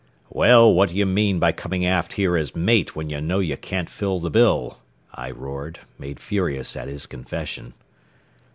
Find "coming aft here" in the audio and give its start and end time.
1.51-2.35